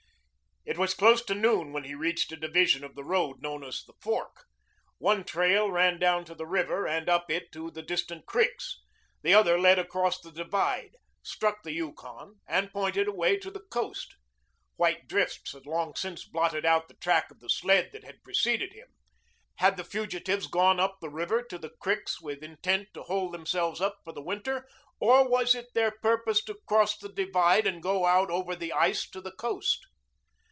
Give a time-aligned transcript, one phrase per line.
[0.63, 3.83] It was close to noon when he reached a division of the road known as
[3.83, 4.45] the Fork.
[4.99, 8.79] One trail ran down to the river and up it to the distant creeks.
[9.23, 13.63] The other led across the divide, struck the Yukon, and pointed a way to the
[13.71, 14.15] coast.
[14.75, 18.71] White drifts had long since blotted out the track of the sled that had preceded
[18.71, 18.89] him.
[19.55, 23.81] Had the fugitives gone up the river to the creeks with intent to hole themselves
[23.81, 24.67] up for the winter?
[24.99, 29.09] Or was it their purpose to cross the divide and go out over the ice
[29.09, 29.87] to the coast?